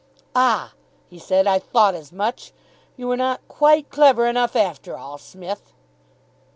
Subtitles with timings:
[0.35, 0.73] "Ah,"
[1.11, 1.45] he said.
[1.45, 2.53] "I thought as much.
[2.97, 5.73] You were not quite clever enough, after all, Smith."